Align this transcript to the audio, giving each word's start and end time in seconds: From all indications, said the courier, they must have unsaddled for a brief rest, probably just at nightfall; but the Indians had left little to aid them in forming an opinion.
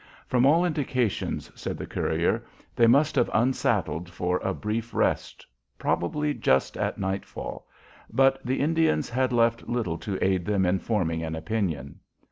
From 0.25 0.47
all 0.47 0.65
indications, 0.65 1.51
said 1.53 1.77
the 1.77 1.85
courier, 1.85 2.43
they 2.75 2.87
must 2.87 3.13
have 3.15 3.29
unsaddled 3.35 4.09
for 4.09 4.39
a 4.39 4.51
brief 4.51 4.95
rest, 4.95 5.45
probably 5.77 6.33
just 6.33 6.75
at 6.75 6.97
nightfall; 6.97 7.67
but 8.11 8.43
the 8.43 8.61
Indians 8.61 9.11
had 9.11 9.31
left 9.31 9.69
little 9.69 9.99
to 9.99 10.17
aid 10.25 10.43
them 10.43 10.65
in 10.65 10.79
forming 10.79 11.21
an 11.21 11.35
opinion. 11.35 11.99